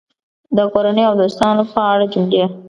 د 0.57 0.59
کورنۍ 0.73 1.03
او 1.07 1.13
دوستانو 1.21 1.63
په 1.73 1.79
اړه 1.91 2.05
جملې 2.13 2.43